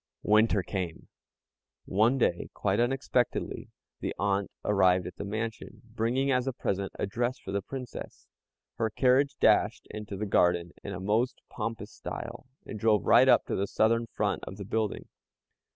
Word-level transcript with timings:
Winter 0.23 0.63
came! 0.63 1.09
One 1.85 2.17
day, 2.17 2.49
quite 2.55 2.79
unexpectedly, 2.79 3.69
the 3.99 4.15
aunt 4.17 4.49
arrived 4.65 5.05
at 5.05 5.17
the 5.17 5.23
mansion, 5.23 5.83
bringing 5.93 6.31
as 6.31 6.47
a 6.47 6.53
present 6.53 6.91
a 6.97 7.05
dress 7.05 7.37
for 7.37 7.51
the 7.51 7.61
Princess. 7.61 8.27
Her 8.79 8.89
carriage 8.89 9.37
dashed 9.39 9.85
into 9.91 10.17
the 10.17 10.25
garden 10.25 10.71
in 10.83 10.93
a 10.93 10.99
most 10.99 11.41
pompous 11.51 11.91
style, 11.91 12.47
and 12.65 12.79
drove 12.79 13.05
right 13.05 13.29
up 13.29 13.45
to 13.45 13.55
the 13.55 13.67
southern 13.67 14.07
front 14.07 14.43
of 14.45 14.57
the 14.57 14.65
building. 14.65 15.07